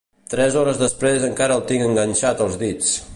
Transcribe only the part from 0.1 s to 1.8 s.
Tres hores després encara el